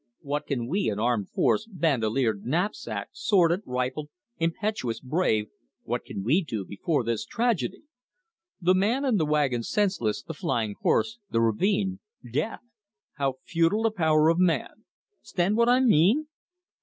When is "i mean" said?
15.69-16.25